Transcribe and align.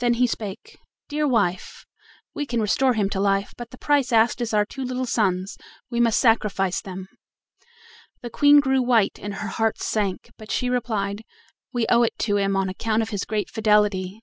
Then 0.00 0.12
he 0.20 0.26
spake: 0.26 0.76
"Dear 1.08 1.26
wife, 1.26 1.86
we 2.34 2.44
can 2.44 2.60
restore 2.60 2.92
him 2.92 3.08
to 3.08 3.18
life, 3.20 3.54
but 3.56 3.70
the 3.70 3.78
price 3.78 4.12
asked 4.12 4.42
is 4.42 4.52
our 4.52 4.66
two 4.66 4.84
little 4.84 5.06
sons; 5.06 5.56
we 5.88 5.98
must 5.98 6.20
sacrifice 6.20 6.82
them." 6.82 7.08
The 8.20 8.28
Queen 8.28 8.60
grew 8.60 8.82
white 8.82 9.18
and 9.18 9.36
her 9.36 9.48
heart 9.48 9.78
sank, 9.78 10.30
but 10.36 10.50
she 10.50 10.68
replied: 10.68 11.24
"We 11.72 11.86
owe 11.88 12.02
it 12.02 12.18
to 12.18 12.36
him 12.36 12.54
on 12.54 12.68
account 12.68 13.00
of 13.00 13.08
his 13.08 13.24
great 13.24 13.48
fidelity." 13.48 14.20